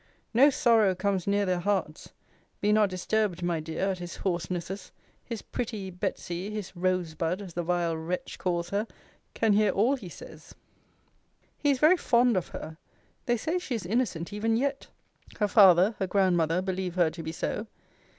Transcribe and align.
No 0.33 0.49
sorrow 0.49 0.95
comes 0.95 1.27
near 1.27 1.45
their 1.45 1.59
hearts. 1.59 2.11
Be 2.59 2.73
not 2.73 2.89
disturbed, 2.89 3.43
my 3.43 3.59
dear, 3.59 3.91
at 3.91 3.99
his 3.99 4.15
hoarsenesses! 4.25 4.89
his 5.23 5.43
pretty, 5.43 5.91
Betsey, 5.91 6.49
his 6.49 6.75
Rosebud, 6.75 7.39
as 7.39 7.53
the 7.53 7.61
vile 7.61 7.95
wretch 7.95 8.39
calls 8.39 8.71
her, 8.71 8.87
can 9.35 9.53
hear 9.53 9.69
all 9.71 9.95
he 9.95 10.09
says. 10.09 10.55
He 11.59 11.69
is 11.69 11.77
very 11.77 11.97
fond 11.97 12.35
of 12.35 12.47
her. 12.47 12.77
They 13.27 13.37
say 13.37 13.59
she 13.59 13.75
is 13.75 13.85
innocent 13.85 14.33
even 14.33 14.57
yet 14.57 14.87
her 15.39 15.47
father, 15.47 15.93
her 15.99 16.07
grandmother, 16.07 16.63
believe 16.63 16.95
her 16.95 17.11
to 17.11 17.21
be 17.21 17.31
so. 17.31 17.67